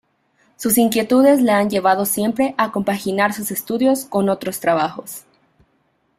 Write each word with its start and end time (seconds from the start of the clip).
Sus 0.57 0.79
inquietudes 0.79 1.43
le 1.43 1.51
han 1.51 1.69
llevado 1.69 2.05
siempre 2.05 2.55
a 2.57 2.71
compaginar 2.71 3.33
sus 3.33 3.51
estudios 3.51 4.03
con 4.05 4.29
otros 4.29 4.59
trabajos. 4.59 5.25